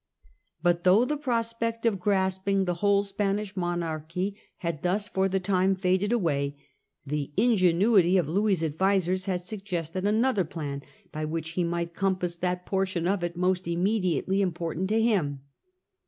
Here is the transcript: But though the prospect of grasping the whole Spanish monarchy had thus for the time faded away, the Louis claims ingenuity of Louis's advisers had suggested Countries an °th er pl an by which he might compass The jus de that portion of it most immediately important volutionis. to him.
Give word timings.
But 0.63 0.83
though 0.83 1.05
the 1.05 1.15
prospect 1.15 1.85
of 1.85 1.99
grasping 1.99 2.65
the 2.65 2.73
whole 2.81 3.03
Spanish 3.03 3.55
monarchy 3.55 4.35
had 4.57 4.81
thus 4.81 5.07
for 5.07 5.29
the 5.29 5.39
time 5.39 5.75
faded 5.75 6.11
away, 6.11 6.57
the 7.05 7.15
Louis 7.27 7.33
claims 7.35 7.51
ingenuity 7.51 8.17
of 8.17 8.27
Louis's 8.27 8.63
advisers 8.63 9.25
had 9.25 9.41
suggested 9.41 10.03
Countries 10.05 10.15
an 10.17 10.21
°th 10.23 10.37
er 10.39 10.43
pl 10.45 10.61
an 10.63 10.81
by 11.11 11.23
which 11.25 11.49
he 11.49 11.63
might 11.63 11.93
compass 11.93 12.35
The 12.35 12.37
jus 12.37 12.37
de 12.37 12.41
that 12.47 12.65
portion 12.65 13.07
of 13.07 13.23
it 13.23 13.37
most 13.37 13.67
immediately 13.67 14.41
important 14.41 14.85
volutionis. 14.89 14.97
to 14.97 15.01
him. 15.03 15.41